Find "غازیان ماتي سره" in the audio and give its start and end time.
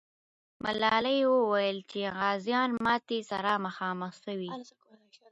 2.17-3.51